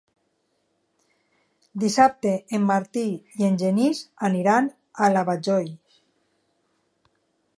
Dissabte 1.83 2.31
en 2.59 2.65
Martí 2.71 3.03
i 3.43 3.47
en 3.49 3.61
Genís 3.63 4.01
aniran 4.31 4.69
a 5.09 5.13
la 5.17 5.25
Vajol. 5.31 5.71